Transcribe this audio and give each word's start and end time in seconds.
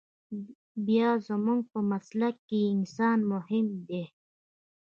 بيا 0.85 1.09
زموږ 1.27 1.59
په 1.71 1.79
مسلک 1.91 2.35
کښې 2.47 2.61
انسان 2.75 3.19
مهم 3.33 3.65
ديه. 3.87 4.05